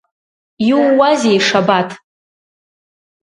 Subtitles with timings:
[0.69, 1.89] Иууазеи, Шабаҭ?